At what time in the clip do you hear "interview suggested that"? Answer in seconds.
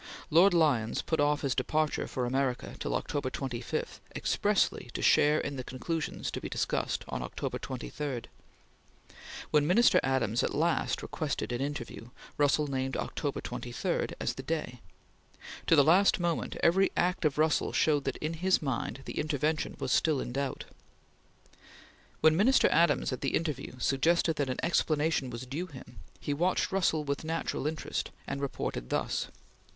23.35-24.49